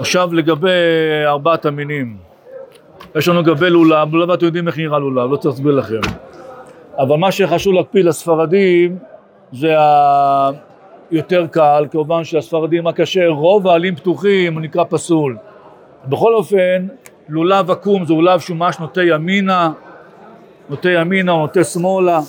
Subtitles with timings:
[0.00, 0.68] עכשיו לגבי
[1.26, 2.16] ארבעת המינים.
[3.16, 6.00] יש לנו לגבי לולב, לולב אתם יודעים איך נראה לולב, לא צריך להסביר לכם.
[6.98, 8.98] אבל מה שחשוב להקפיד לספרדים
[9.52, 9.74] זה
[11.10, 15.36] היותר קל, כמובן שהספרדים הכשר, רוב העלים פתוחים הוא נקרא פסול.
[16.08, 16.86] בכל אופן,
[17.28, 19.70] לולב עקום זה לולב שהוא ממש נוטה ימינה,
[20.70, 22.20] נוטה ימינה או נוטה שמאלה,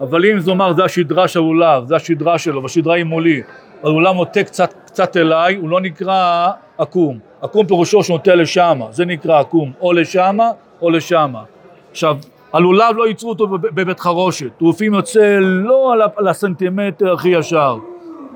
[0.00, 3.42] אבל אם זה אומר זה השדרה של הלולב, זה השדרה שלו, והשדרה היא מולי,
[3.82, 7.18] הלולב נוטה קצת, קצת אליי, הוא לא נקרא עקום.
[7.40, 10.50] עקום פירושו שהוא נוטה לשמה, זה נקרא עקום, או לשמה
[10.82, 11.42] או לשמה.
[11.90, 12.16] עכשיו,
[12.52, 17.76] הלולב לא ייצרו אותו בבית חרושת, לפעמים יוצא לא על הסנטימטר הכי ישר.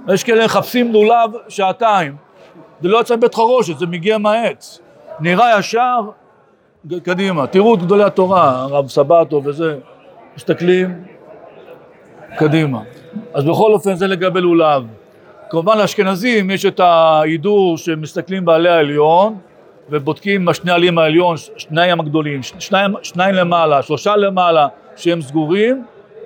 [0.08, 2.16] יש כאלה מחפשים לולב שעתיים,
[2.80, 4.80] זה לא יוצא בבית חרושת, זה מגיע מהעץ.
[5.20, 6.00] נראה ישר,
[7.02, 7.46] קדימה.
[7.46, 9.78] תראו את גדולי התורה, הרב סבטו וזה,
[10.36, 11.04] מסתכלים,
[12.36, 12.80] קדימה.
[13.34, 14.84] אז בכל אופן זה לגבי לולב.
[15.50, 19.36] כמובן לאשכנזים יש את ההידור שמסתכלים בעלי העליון
[19.90, 25.84] ובודקים בשני עלים העליון, שניים הגדולים, שניים, שניים למעלה, שלושה למעלה שהם סגורים.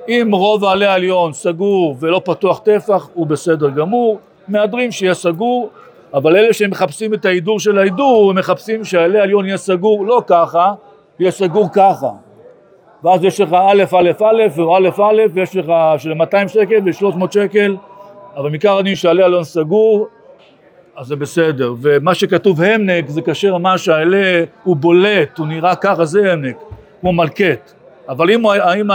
[0.09, 5.71] אם רוב העלי העליון סגור ולא פתוח טפח הוא בסדר גמור, מהדרים שיהיה סגור
[6.15, 10.73] אבל אלה שמחפשים את ההידור של ההידור הם מחפשים שהעלי העליון יהיה סגור לא ככה,
[11.19, 12.11] יהיה סגור ככה.
[13.05, 17.25] ואז יש לך א' א' א' או א' א' ויש לך של 200 שקל ו-300
[17.31, 17.77] שקל
[18.37, 20.09] אבל מעיקר הדין שעלי עליון סגור
[20.97, 21.75] אז זה בסדר.
[21.83, 26.57] ומה שכתוב המנק זה כאשר ממש העלה הוא בולט הוא נראה ככה זה המנק
[27.01, 27.73] כמו מלקט
[28.09, 28.91] אבל אם, אם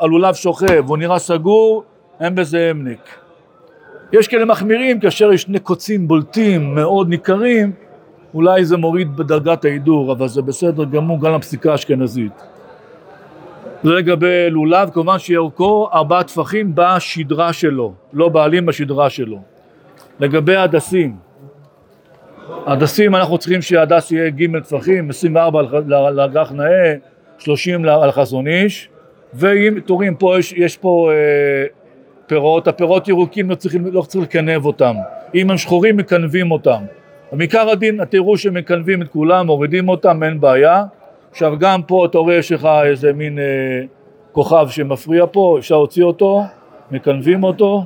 [0.00, 1.84] הלולב שוכב והוא נראה סגור
[2.20, 3.08] אין בזה המנק.
[4.12, 7.72] יש כאלה מחמירים כאשר יש שני קוצים בולטים מאוד ניכרים
[8.34, 12.32] אולי זה מוריד בדרגת ההידור אבל זה בסדר גמור גם לפסיקה האשכנזית
[13.84, 19.38] זה לגבי לולב, כמובן שירקו ארבעה טפחים בשדרה שלו, לא בעלים בשדרה שלו.
[20.20, 21.16] לגבי הדסים,
[22.66, 25.62] הדסים אנחנו צריכים שהדס יהיה ג' טפחים, 24
[26.10, 26.94] לאג"ח נאה,
[27.38, 28.88] 30 על חזון איש,
[29.34, 31.66] ואם תורים פה יש, יש פה אה,
[32.26, 34.94] פירות, הפירות ירוקים לא צריכים, לא צריך לקנב אותם,
[35.34, 36.82] אם הם שחורים מקנבים אותם.
[37.32, 40.84] במקר הדין תראו שמקנבים את כולם, מורידים אותם, אין בעיה.
[41.34, 43.44] עכשיו גם פה אתה רואה יש לך איזה מין אה,
[44.32, 46.42] כוכב שמפריע פה, אפשר להוציא אותו,
[46.90, 47.84] מקנבים אותו,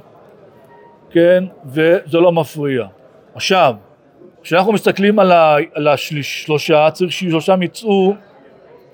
[1.10, 2.86] כן, וזה לא מפריע.
[3.34, 3.74] עכשיו,
[4.42, 8.14] כשאנחנו מסתכלים על, ה, על השלושה, צריך ששלושם יצאו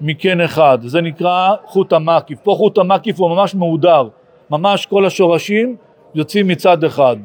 [0.01, 2.39] מקן אחד, זה נקרא חוט המקיף.
[2.43, 4.09] פה חוט המקיף הוא ממש מהודר,
[4.51, 5.77] ממש כל השורשים
[6.15, 7.17] יוצאים מצד אחד.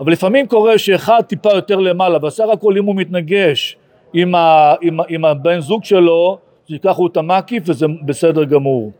[0.00, 3.76] אבל לפעמים קורה שאחד טיפה יותר למעלה, בסך הכל אם הוא מתנגש
[4.14, 6.38] עם, ה, עם, עם הבן זוג שלו,
[6.68, 8.92] שיקחו את המקיף וזה בסדר גמור.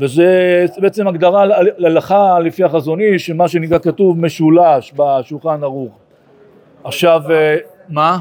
[0.00, 1.44] וזה בעצם הגדרה
[1.78, 5.98] להלכה לפי החזוני שמה שנקרא כתוב משולש בשולחן ערוך.
[6.84, 7.56] עכשיו, אה,
[7.88, 8.18] מה?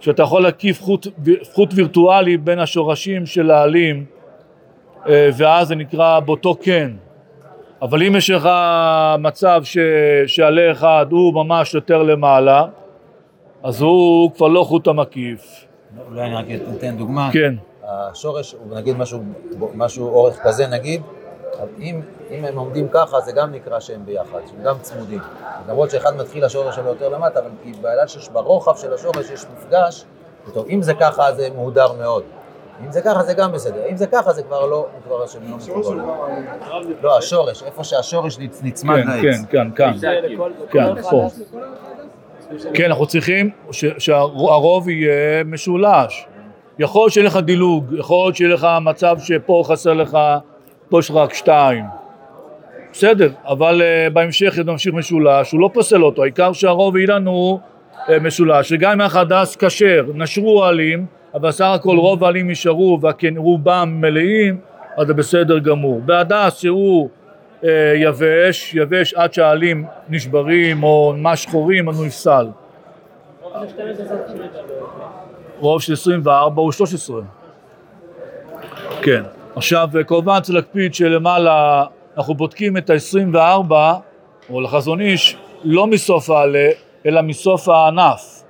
[0.00, 1.06] שאתה יכול להקיף חוט,
[1.52, 4.04] חוט וירטואלי בין השורשים של העלים
[5.08, 6.90] אה, ואז זה נקרא באותו כן.
[7.82, 8.48] אבל אם יש לך
[9.18, 9.78] מצב ש,
[10.26, 12.64] שעלה אחד הוא ממש יותר למעלה,
[13.62, 15.66] אז הוא כבר לא חוט המקיף.
[16.08, 16.44] אולי אני רק
[16.76, 17.30] אתן דוגמה.
[17.32, 17.54] כן.
[17.86, 19.22] השורש הוא נגיד משהו,
[19.74, 21.02] משהו אורך כזה נגיד,
[21.78, 25.20] אם, אם הם עומדים ככה זה גם נקרא שהם ביחד, שהם גם צמודים.
[25.68, 30.04] למרות שאחד מתחיל השורש שלו יותר למטה, אבל בגלל שברוחב של השורש יש מפגש,
[30.54, 32.22] טוב, אם זה ככה זה מהודר מאוד.
[32.84, 35.56] אם זה ככה זה גם בסדר, אם זה ככה זה כבר לא, כבר השם לא
[35.56, 35.96] מקובל.
[37.02, 39.22] לא, השורש, איפה שהשורש נצמד כן, לעץ.
[39.22, 39.92] כן, כאן, כאן,
[40.70, 41.28] כן, פה.
[42.74, 43.50] כן, אנחנו צריכים
[43.98, 46.26] שהרוב יהיה משולש.
[46.78, 50.18] יכול להיות שיהיה לך דילוג, יכול להיות שיהיה לך מצב שפה חסר לך,
[50.88, 51.84] פה יש רק שתיים.
[52.92, 57.60] בסדר, אבל uh, בהמשך נמשיך משולש, הוא לא פוסל אותו, העיקר שהרוב יהיה לנו
[57.94, 63.96] uh, משולש, שגם אם הדס כשר, נשרו העלים, אבל סך הכל רוב העלים נשארו ורובם
[64.00, 64.58] מלאים,
[64.98, 66.00] אז זה בסדר גמור.
[66.04, 67.08] בהדס שהוא
[67.62, 67.66] uh,
[67.96, 72.46] יבש, יבש עד שהעלים נשברים או ממש שחורים, אז הוא נפסל.
[75.60, 77.20] רוב של 24 הוא 13.
[79.02, 79.22] כן.
[79.56, 81.84] עכשיו כמובן צריך להקפיד שלמעלה
[82.16, 83.72] אנחנו בודקים את ה-24
[84.50, 86.68] או לחזון איש לא מסוף העלה
[87.06, 88.42] אלא מסוף הענף.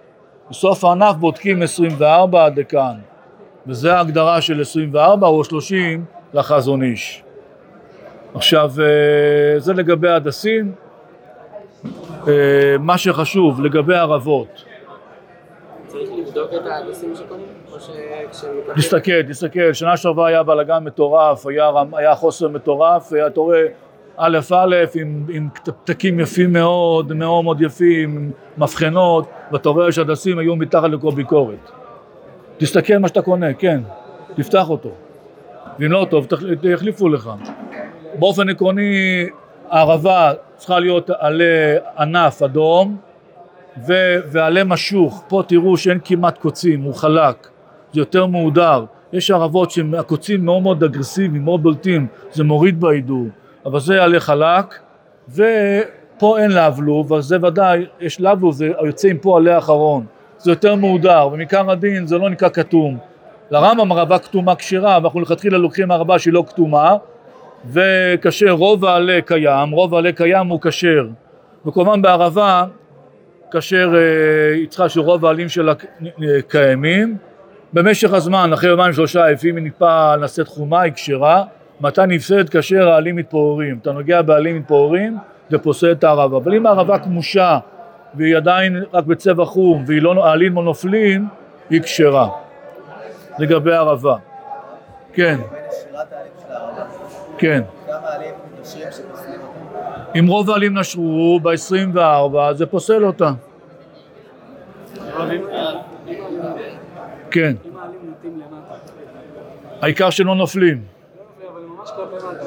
[0.50, 2.94] מסוף הענף בודקים 24 עד לכאן
[3.66, 6.04] וזה ההגדרה של 24 או 30
[6.34, 7.22] לחזון איש.
[8.34, 10.72] עכשיו אה, זה לגבי הדסים.
[12.28, 12.32] אה,
[12.80, 14.64] מה שחשוב לגבי ערבות
[16.36, 17.46] לבדוק את ההדסים שקונים?
[17.72, 18.50] או שכשהם...
[18.76, 23.66] תסתכל, תסתכל, שנה שעברה היה בלאגן מטורף, היה, היה חוסר מטורף, אתה רואה
[24.16, 30.56] א' א', עם, עם פתקים יפים מאוד, מאוד מאוד יפים, מבחנות, ואתה רואה שהדסים היו
[30.56, 31.70] מתחת לכל ביקורת.
[32.56, 33.80] תסתכל מה שאתה קונה, כן,
[34.34, 34.90] תפתח אותו.
[35.78, 36.26] ואם לא טוב,
[36.62, 37.30] יחליפו לך.
[38.18, 39.26] באופן עקרוני,
[39.70, 42.96] הערבה צריכה להיות עלה ענף אדום
[43.86, 45.24] ו- ועלה משוך.
[45.28, 47.48] פה תראו שאין כמעט קוצים, הוא חלק,
[47.92, 48.84] זה יותר מהודר.
[49.12, 53.26] יש ערבות שהקוצים מאוד מאוד אגרסיביים, מאוד בולטים, זה מוריד בהידור,
[53.66, 54.74] אבל זה עלה חלק,
[55.28, 60.06] ופה אין לבלוב, אז זה ודאי, יש לבלוב, זה יוצא עם פה עלה אחרון,
[60.38, 62.98] זה יותר מהודר, ומעיקר הדין זה לא נקרא כתום.
[63.50, 66.96] לרמב"ם ערבה כתומה כשרה, ואנחנו לכתחילה לוקחים ערבה שהיא לא כתומה,
[67.70, 71.06] וכשר רוב העלה קיים, רוב העלה קיים הוא כשר,
[71.66, 72.64] וכמובן בערבה
[73.50, 75.72] כאשר אה, צריכה שרוב העלים שלה
[76.48, 77.16] קיימים,
[77.72, 81.44] במשך הזמן, אחרי יומיים שלושה, לפי מניפה נעשית חומה, היא כשרה,
[81.80, 83.78] מתי נפסדת כאשר העלים מתפוררים.
[83.82, 85.18] אתה נוגע בעלים מתפוררים,
[85.50, 86.36] זה פוסל את הערבה.
[86.36, 87.58] אבל אם הערבה כמושה
[88.14, 91.28] והיא עדיין רק בצבע חום והעלים לא נופלים,
[91.70, 92.28] היא כשרה.
[93.38, 94.16] לגבי הערבה.
[95.12, 95.38] כן.
[97.38, 97.62] כן.
[97.86, 97.98] כמה
[98.64, 99.15] שפוסלים אותם.
[100.18, 103.32] אם רוב העלים נשרו ב-24, זה פוסל אותה.
[107.30, 107.56] כן.
[109.82, 110.82] העיקר שלא נופלים.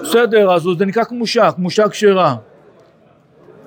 [0.02, 2.36] בסדר, אז זה נקרא כמושה, כמושה כשרה.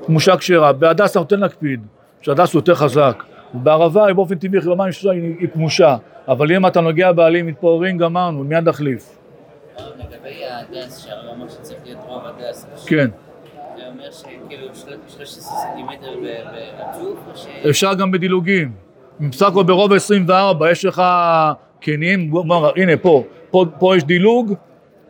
[0.07, 0.73] כמושה כשרה.
[0.73, 1.87] בהדסה נותן להקפיד,
[2.21, 3.23] שהדסה יותר חזק.
[3.55, 5.97] בערבה היא באופן טבעי, אחרי יומיים שלושה היא כמושה.
[6.29, 9.19] אבל אם אתה נוגע בעלים מתפוררים, גמרנו, מיד נחליף.
[9.79, 13.11] לגבי ההדס, שהרב אמר שצריך להיות רוב הדס, כן.
[14.13, 17.19] זה אומר שכאילו של- 13 סנטימטר ברצוף.
[17.71, 18.73] אפשר גם בדילוגים.
[19.21, 21.03] בסך הכל ברוב ה-24 יש לך
[22.31, 23.65] בוא, הנה פה, פה,
[23.97, 24.55] יש דילוג,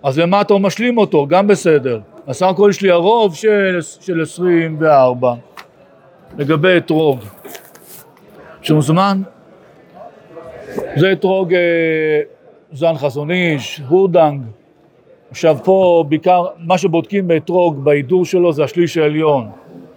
[0.02, 2.00] אז למטה הוא משלים אותו, גם בסדר.
[2.26, 5.34] אז סך הכל יש לי הרוב של, של 24.
[6.38, 7.18] לגבי אתרוג,
[8.62, 9.22] שמוזמן,
[10.96, 11.60] זה אתרוג אה,
[12.72, 14.42] זן חזון איש, הורדנג.
[15.32, 19.46] עכשיו פה בעיקר, מה שבודקים באתרוג, בהידור שלו זה השליש העליון.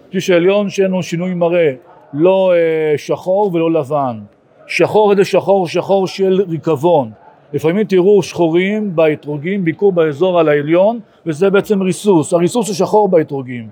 [0.08, 1.72] השליש העליון שאין לו שינוי מראה,
[2.12, 4.18] לא אה, שחור ולא לבן.
[4.66, 7.10] שחור איזה שחור, שחור של ריקבון.
[7.52, 12.32] לפעמים תראו שחורים באתרוגים, בעיקר באזור על העליון, וזה בעצם ריסוס.
[12.32, 13.68] הריסוס הוא שחור באתרוגים.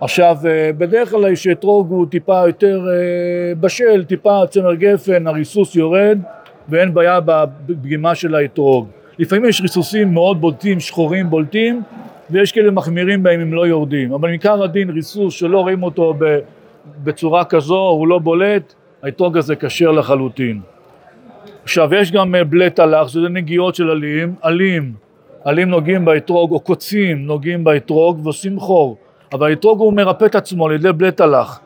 [0.00, 6.18] עכשיו, אה, בדרך כלל שאתרוג הוא טיפה יותר אה, בשל, טיפה צמר גפן, הריסוס יורד
[6.68, 7.20] ואין בעיה
[7.66, 8.99] בפגימה של האתרוג.
[9.20, 11.82] לפעמים יש ריסוסים מאוד בולטים, שחורים בולטים,
[12.30, 14.12] ויש כאלה מחמירים בהם אם לא יורדים.
[14.12, 16.14] אבל מעיקר הדין ריסוס שלא רואים אותו
[17.04, 20.60] בצורה כזו, הוא לא בולט, האתרוג הזה כשר לחלוטין.
[21.62, 24.92] עכשיו יש גם אה, בלט הלך, שזה נגיעות של עלים, עלים,
[25.44, 28.96] עלים נוגעים באתרוג, או קוצים נוגעים באתרוג ועושים חור,
[29.32, 31.58] אבל האתרוג הוא מרפא את עצמו על ידי בלט הלך.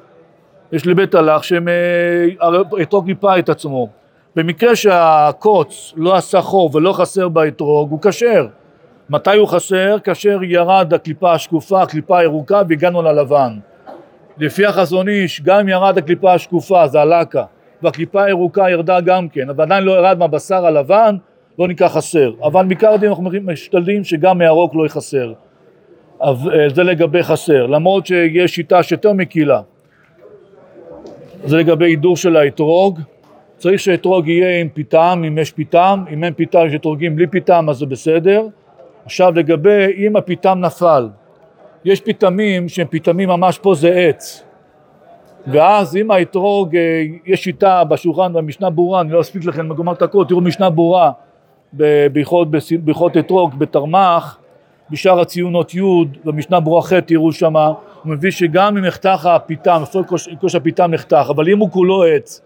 [0.72, 3.88] יש לי בית הלך שהאתרוג ריפא את עצמו.
[4.36, 8.46] במקרה שהקוץ לא עשה חור ולא חסר באתרוג, הוא כשר.
[9.10, 9.96] מתי הוא חסר?
[10.04, 13.58] כאשר ירד הקליפה השקופה, הקליפה הירוקה והגענו ללבן.
[14.38, 17.44] לפי החזון איש, גם ירד הקליפה השקופה, זה הלקה,
[17.82, 21.16] והקליפה הירוקה ירדה גם כן, אבל עדיין לא ירד מהבשר הלבן,
[21.58, 22.32] לא נקרא חסר.
[22.42, 25.32] אבל בעיקר דין אנחנו משתדלים שגם מהירוק לא יחסר.
[26.22, 26.32] אה,
[26.74, 29.60] זה לגבי חסר, למרות שיש שיטה שיותר מקילה.
[31.44, 33.00] זה לגבי הידור של האתרוג.
[33.64, 37.66] צריך שהאתרוג יהיה עם פיתם, אם יש פיתם, אם אין פיתם, יש אתרוגים בלי פיתם,
[37.70, 38.46] אז זה בסדר.
[39.04, 41.08] עכשיו לגבי אם הפיתם נפל,
[41.84, 44.44] יש פיתמים שהם פיתמים ממש פה זה עץ.
[45.46, 50.02] ואז אם האתרוג, אה, יש שיטה בשולחן במשנה ברורה, אני לא אספיק לכם לגמר את
[50.02, 51.10] הכל, תראו משנה ברורה
[51.72, 54.38] בהלכות אתרוג בתרמ"ח,
[54.90, 55.80] בשאר הציונות י'
[56.24, 61.26] במשנה ברורה ח' תראו שמה, הוא מביא שגם אם נחתך הפיתם, כוש, כוש הפיתם נחתך,
[61.30, 62.42] אבל אם הוא כולו עץ,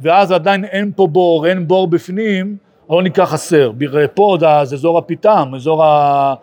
[0.00, 2.56] ואז עדיין אין פה בור, אין בור בפנים,
[2.90, 3.72] לא נקרא חסר.
[4.14, 6.34] פה זה אזור הפיתם, אזור ה...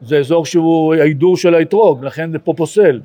[0.00, 3.00] זה אזור שהוא ההידור של האתרוג, לכן זה פה פוסל.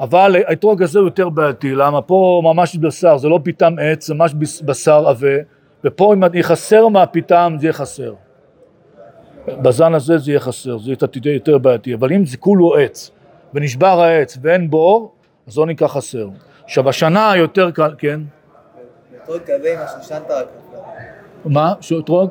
[0.00, 4.14] אבל האתרוג הזה הוא יותר בעייתי, למה פה ממש בשר, זה לא פיתם עץ, זה
[4.14, 5.36] ממש בשר עבה,
[5.84, 8.14] ופה אם יהיה חסר מהפיתם זה יהיה חסר.
[9.48, 10.92] בזן הזה זה יהיה חסר, זה
[11.24, 13.10] יהיה יותר בעייתי, אבל אם זה כולו עץ,
[13.54, 15.12] ונשבר העץ ואין בור,
[15.46, 16.28] אז לא נקרא חסר.
[16.64, 18.20] עכשיו השנה יותר קל, כן?
[19.28, 20.78] באתרוג כזה עם השושנת רק נפל.
[21.44, 21.72] מה?
[21.80, 22.30] שאתרוג?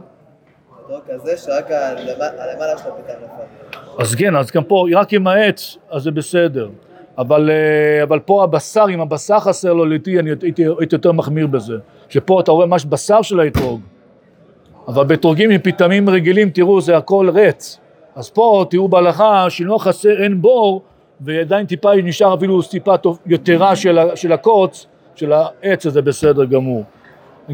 [0.79, 3.83] באתרוג כזה שרק הלמ- הלמעלה של הפיתה נפל.
[4.03, 6.69] אז כן, אז גם פה, רק עם העץ, אז זה בסדר.
[7.17, 10.45] אבל, אה, אבל פה הבשר, אם הבשר חסר לו, לעיתי אני הייתי,
[10.79, 11.73] הייתי יותר מחמיר בזה.
[12.09, 13.81] שפה אתה רואה ממש בשר של האתרוג.
[14.87, 17.79] אבל באתרוגים עם פיתמים רגילים, תראו, זה הכל רץ.
[18.15, 20.81] אז פה, תראו בהלכה, שאם לא חסר, אין בור,
[21.21, 26.83] ועדיין טיפה נשאר אפילו טיפה יתרה של, של הקוץ, של העץ הזה בסדר גמור.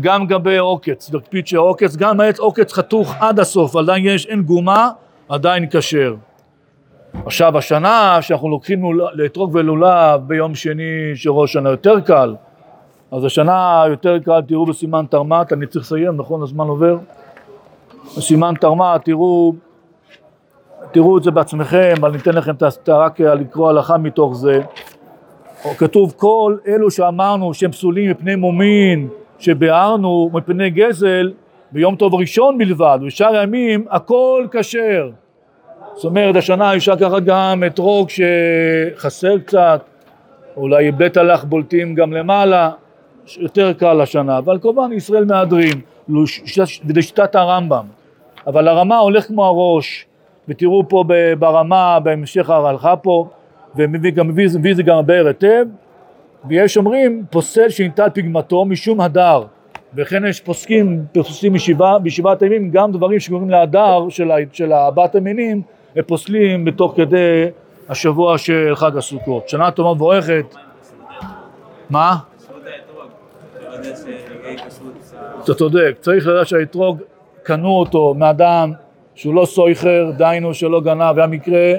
[0.01, 4.89] גם לגבי עוקץ, להקפיד שעוקץ, גם העץ עוקץ חתוך עד הסוף, עדיין יש, אין גומה,
[5.29, 6.15] עדיין כשר.
[7.25, 12.35] עכשיו השנה שאנחנו לוקחים לאתרוג ולולב ביום שני של ראש השנה יותר קל,
[13.11, 16.43] אז השנה יותר קל, תראו בסימן תרמ"ט, אני צריך לסיים, נכון?
[16.43, 16.97] הזמן עובר?
[18.17, 19.53] בסימן תרמ"ט, תראו,
[20.91, 24.61] תראו את זה בעצמכם, אבל ניתן לכם את רק לקרוא הלכה מתוך זה.
[25.77, 29.07] כתוב כל אלו שאמרנו שהם פסולים מפני מומין,
[29.39, 31.31] שביארנו מפני גזל,
[31.71, 35.09] ביום טוב ראשון בלבד, בשאר הימים הכל כשר.
[35.95, 39.81] זאת אומרת, השנה אפשר לקחת גם אתרוג שחסר קצת,
[40.57, 42.71] אולי בית הלך בולטים גם למעלה,
[43.37, 47.85] יותר קל השנה, אבל כמובן ישראל מהדרין, וזה שיטת הרמב"ם.
[48.47, 50.05] אבל הרמה הולך כמו הראש,
[50.47, 51.03] ותראו פה
[51.39, 53.27] ברמה, בהמשך ההלכה פה,
[53.75, 55.65] ומביא מביא זה גם הבאר היטב,
[56.47, 59.43] ויש אומרים פוסל שניטל פגמתו משום הדר,
[59.95, 61.05] וכן יש פוסקים,
[61.51, 65.61] משבעה, בשבעת הימים גם דברים שקוראים להדר של, של ארבעת המינים,
[65.95, 67.45] הם פוסלים בתוך כדי
[67.89, 69.49] השבוע של חג הסוכות.
[69.49, 70.55] שנה טובה ומבורכת.
[71.89, 72.15] מה?
[75.43, 77.01] אתה צודק, צריך לדעת שהאתרוג
[77.43, 78.71] קנו אותו מאדם
[79.15, 81.73] שהוא לא סויכר, דהיינו שלא גנב, היה מקרה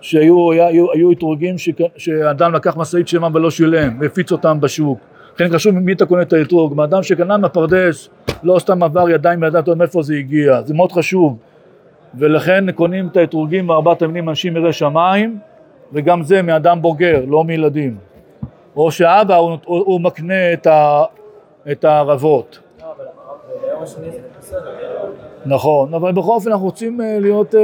[0.00, 4.98] שהיו היה, היו, היו אתרוגים שק- שאדם לקח משאית שלמה ולא שילם, והפיץ אותם בשוק.
[5.34, 8.08] לכן חשוב ממי אתה קונה את האתרוג, מאדם שקנה מהפרדס,
[8.42, 11.36] לא סתם עבר ידיים בידיים, אתה מאיפה זה הגיע, זה מאוד חשוב.
[12.14, 15.38] ולכן קונים את האתרוגים בארבעת המינים אנשים יראי שמיים,
[15.92, 17.96] וגם זה מאדם בוגר, לא מילדים.
[18.76, 21.02] או שאבא הוא, הוא, הוא מקנה את, ה,
[21.70, 22.58] את הערבות.
[25.46, 27.54] נכון, אבל בכל אופן אנחנו רוצים אה, להיות...
[27.54, 27.60] אה,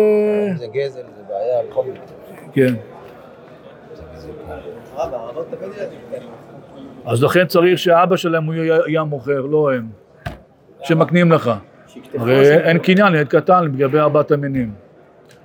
[0.56, 2.13] זה גזל, זה בעיה, בכל מקרה.
[2.54, 2.74] כן.
[7.06, 9.88] אז לכן צריך שהאבא שלהם הוא יהיה המוכר, לא הם.
[10.82, 11.50] שמקנים לך.
[12.18, 14.74] הרי אין קניין לילד קטן לגבי ארבעת המינים.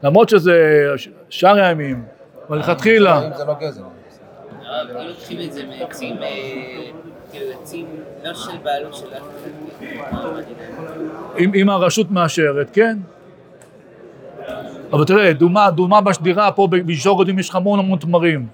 [0.04, 0.86] למרות שזה
[1.30, 2.04] שאר הימים,
[2.50, 3.46] אבל מלכתחילה, אם זה
[4.94, 6.28] לא לוקחים את זה מעצים, אה,
[7.32, 7.86] כאילו עצים
[8.24, 9.04] לא של בעלות
[11.56, 12.98] אם הרשות מאשרת, כן.
[14.94, 18.48] אבל תראה, דומה, דומה בשדרה פה במישור אדומים יש לך המון המון תמרים.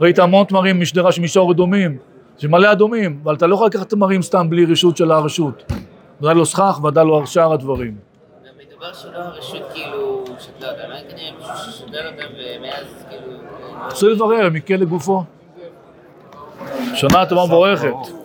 [0.00, 1.98] ראית המון תמרים משדרה של מישור אדומים,
[2.38, 5.72] זה מלא אדומים, אבל אתה לא יכול לקחת תמרים סתם בלי רשות של הרשות.
[6.20, 7.96] ודאי לא סכך, ודאי לא שאר הדברים.
[8.70, 13.32] מדובר שלא הרשות כאילו, שאתה יודע, מה כנראה מישהו ששדל אותם ומאז כאילו...
[13.88, 15.24] צריך לברר, מקל לגופו.
[16.94, 18.16] שנה טובה ומבורכת.